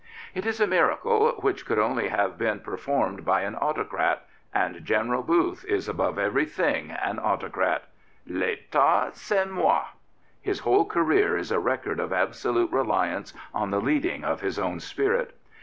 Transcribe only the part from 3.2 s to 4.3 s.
by an autocrat,